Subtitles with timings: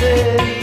[0.00, 0.59] você.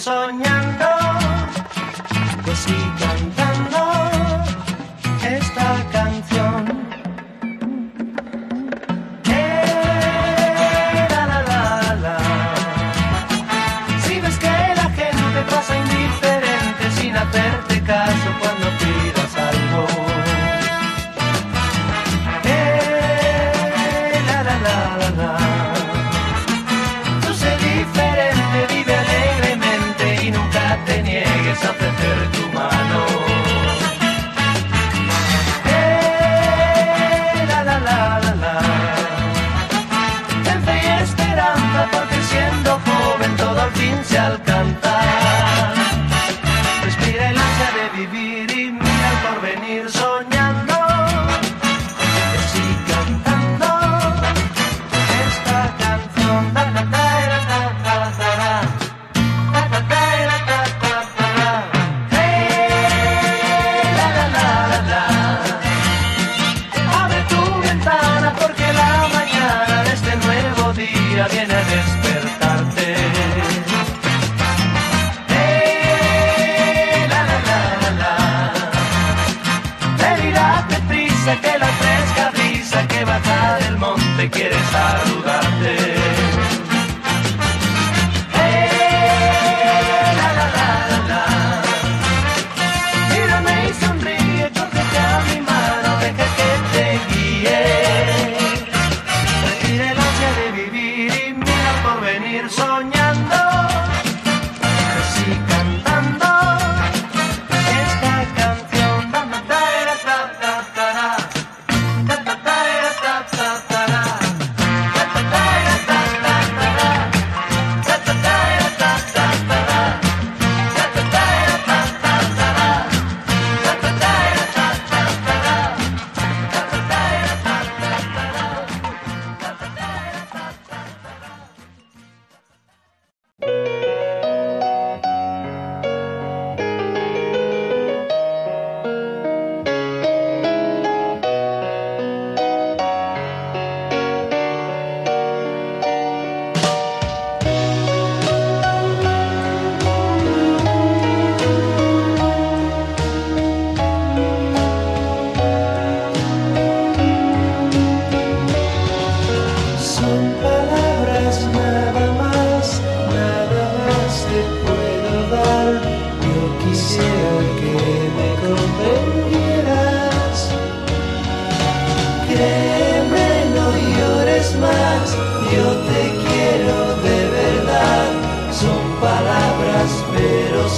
[0.00, 0.86] soñando,
[2.46, 3.80] yo estoy cantando
[5.22, 6.64] esta canción.
[9.22, 9.44] Que
[11.10, 12.16] la la la la.
[14.04, 19.86] Si ves que la gente pasa indiferente sin hacerte caso cuando pidas algo.
[22.42, 22.62] Que
[24.28, 25.10] la la la.
[25.18, 25.19] la.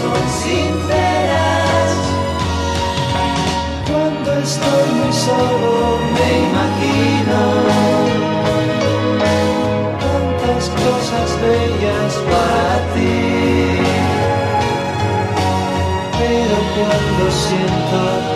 [0.00, 1.92] son sinceras.
[3.88, 5.72] Cuando estoy muy solo
[6.16, 7.40] me imagino
[10.04, 13.18] tantas cosas bellas para ti.
[16.18, 18.29] Pero cuando siento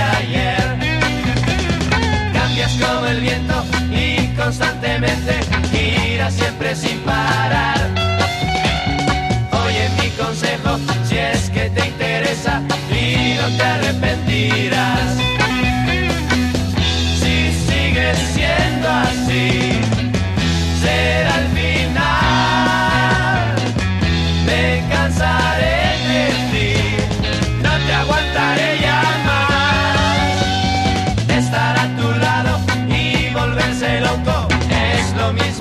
[0.00, 0.78] ayer.
[2.32, 5.40] Cambias como el viento y constantemente
[5.72, 6.99] giras siempre sin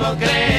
[0.10, 0.59] progresso.